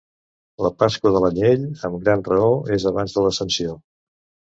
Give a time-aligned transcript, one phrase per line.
[0.65, 3.77] La Pasqua de l'anyell, amb gran raó és abans de l'Ascensió.